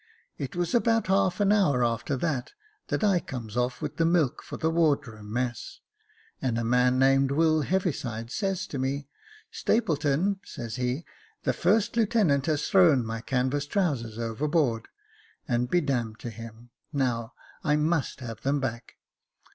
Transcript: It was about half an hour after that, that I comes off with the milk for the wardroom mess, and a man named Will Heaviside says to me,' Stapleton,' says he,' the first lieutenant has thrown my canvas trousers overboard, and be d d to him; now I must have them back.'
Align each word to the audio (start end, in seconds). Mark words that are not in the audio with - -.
It 0.39 0.55
was 0.55 0.73
about 0.73 1.05
half 1.05 1.39
an 1.41 1.51
hour 1.51 1.83
after 1.85 2.17
that, 2.17 2.53
that 2.87 3.03
I 3.03 3.19
comes 3.19 3.55
off 3.55 3.83
with 3.83 3.97
the 3.97 4.03
milk 4.03 4.41
for 4.41 4.57
the 4.57 4.71
wardroom 4.71 5.31
mess, 5.31 5.79
and 6.41 6.57
a 6.57 6.63
man 6.63 6.97
named 6.97 7.29
Will 7.29 7.61
Heaviside 7.61 8.31
says 8.31 8.65
to 8.65 8.79
me,' 8.79 9.07
Stapleton,' 9.61 10.39
says 10.43 10.77
he,' 10.77 11.05
the 11.43 11.53
first 11.53 11.95
lieutenant 11.95 12.47
has 12.47 12.67
thrown 12.67 13.05
my 13.05 13.21
canvas 13.21 13.67
trousers 13.67 14.17
overboard, 14.17 14.87
and 15.47 15.69
be 15.69 15.81
d 15.81 15.93
d 15.93 16.09
to 16.17 16.31
him; 16.31 16.71
now 16.91 17.35
I 17.63 17.75
must 17.75 18.21
have 18.21 18.41
them 18.41 18.59
back.' 18.59 18.93